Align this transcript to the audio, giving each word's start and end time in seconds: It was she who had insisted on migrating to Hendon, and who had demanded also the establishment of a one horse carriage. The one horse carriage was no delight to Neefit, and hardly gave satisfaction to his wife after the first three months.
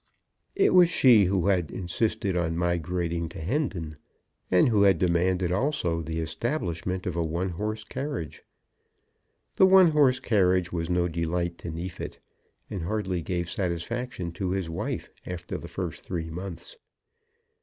It 0.55 0.73
was 0.73 0.89
she 0.89 1.25
who 1.25 1.45
had 1.45 1.69
insisted 1.69 2.35
on 2.35 2.57
migrating 2.57 3.29
to 3.29 3.39
Hendon, 3.39 3.97
and 4.49 4.67
who 4.69 4.81
had 4.81 4.97
demanded 4.97 5.51
also 5.51 6.01
the 6.01 6.19
establishment 6.19 7.05
of 7.05 7.15
a 7.15 7.23
one 7.23 7.49
horse 7.49 7.83
carriage. 7.83 8.41
The 9.57 9.67
one 9.67 9.91
horse 9.91 10.19
carriage 10.19 10.71
was 10.71 10.89
no 10.89 11.07
delight 11.07 11.59
to 11.59 11.69
Neefit, 11.69 12.17
and 12.67 12.81
hardly 12.81 13.21
gave 13.21 13.47
satisfaction 13.47 14.31
to 14.31 14.49
his 14.49 14.71
wife 14.71 15.07
after 15.27 15.55
the 15.55 15.67
first 15.67 16.01
three 16.01 16.31
months. 16.31 16.77